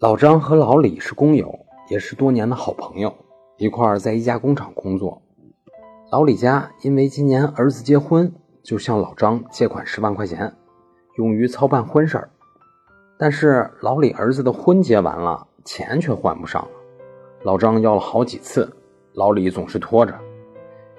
[0.00, 3.12] 老张和老李是工友，也是多年的好朋友，
[3.56, 5.20] 一块儿在一家工厂工作。
[6.12, 8.32] 老李家因为今年儿子结婚，
[8.62, 10.54] 就向老张借款十万块钱，
[11.16, 12.30] 用于操办婚事儿。
[13.18, 16.68] 但是老李儿子的婚结完了，钱却还不上了。
[17.42, 18.72] 老张要了好几次，
[19.14, 20.14] 老李总是拖着。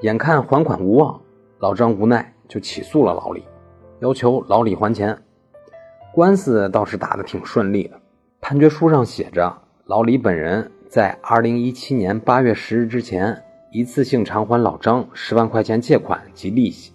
[0.02, 1.22] 眼看还款无望，
[1.60, 3.46] 老张无奈就起诉了老李，
[4.02, 5.18] 要求老李还钱。
[6.14, 7.99] 官司倒是打得挺顺利的。
[8.50, 9.56] 判决书上写着，
[9.86, 13.40] 老李本人在二零一七年八月十日之前
[13.72, 16.92] 一次性偿还老张十万块钱借款及利息。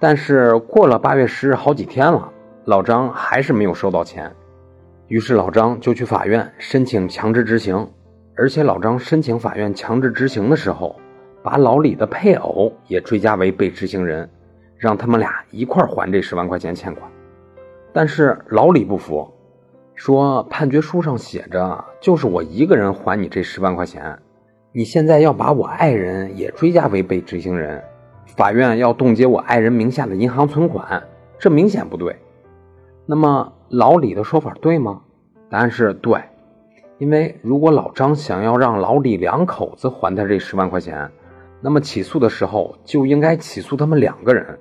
[0.00, 2.26] 但是过了八月十日好几天了，
[2.64, 4.34] 老张还是没有收到钱。
[5.08, 7.86] 于是老张就去法院申请强制执行，
[8.34, 10.98] 而且老张申请法院强制执行的时候，
[11.42, 14.26] 把老李的配偶也追加为被执行人，
[14.78, 17.12] 让他们俩一块还这十万块钱欠款。
[17.92, 19.30] 但是老李不服。
[20.04, 24.18] 说判决书上写着，就是我一个人还你这十万块钱，
[24.72, 27.80] 你现在要把我爱人也追加为被执行人，
[28.26, 31.00] 法院要冻结我爱人名下的银行存款，
[31.38, 32.16] 这明显不对。
[33.06, 35.02] 那么老李的说法对吗？
[35.48, 36.20] 答案是对，
[36.98, 41.08] 因为如果老张想要让老李两口子还他这十万块钱，
[41.60, 44.58] 那么起诉的时候就应该起诉他们两个人，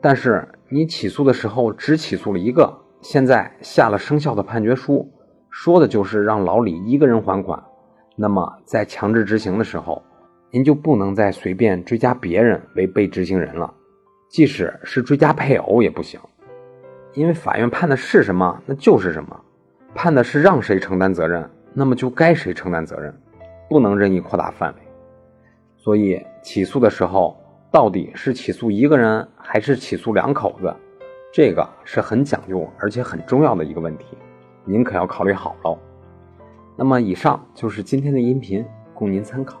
[0.00, 2.78] 但是你起诉的时候只起诉了一个。
[3.02, 5.10] 现在下了生效的判决书，
[5.48, 7.62] 说的就是让老李一个人还款。
[8.14, 10.02] 那么在强制执行的时候，
[10.50, 13.72] 您就不能再随便追加别人为被执行人了，
[14.28, 16.20] 即使是追加配偶也不行，
[17.14, 19.40] 因为法院判的是什么，那就是什么，
[19.94, 23.14] 判的是让谁承担责任，那么就该谁承担责任，
[23.68, 24.80] 不能任意扩大范围。
[25.76, 27.34] 所以起诉的时候，
[27.70, 30.76] 到底是起诉一个人还是起诉两口子？
[31.32, 34.18] 这个是很讲究而且很重要的一个问题，
[34.64, 35.78] 您可要考虑好喽。
[36.76, 39.60] 那么，以上就是今天的音频，供您参考。